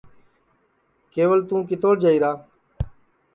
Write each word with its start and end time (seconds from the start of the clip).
کیول 1.11 1.39
تُو 1.47 1.57
کِتوڑ 1.69 1.95
جائیرا 2.03 2.31